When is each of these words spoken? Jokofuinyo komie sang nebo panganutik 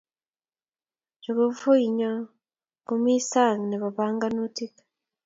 Jokofuinyo 1.23 2.11
komie 2.87 3.19
sang 3.31 3.59
nebo 3.69 3.87
panganutik 3.97 4.73